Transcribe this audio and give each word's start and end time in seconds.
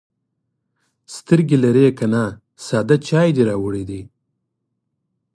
_سترګې 1.15 1.57
لرې 1.63 1.87
که 1.97 2.05
نه، 2.13 2.23
ساده 2.65 2.95
چای 3.07 3.29
دې 3.35 3.43
راوړی 3.49 3.83
دی. 3.89 4.01